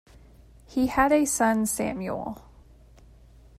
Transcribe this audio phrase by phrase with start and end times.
[0.65, 2.41] He had a son Samuel.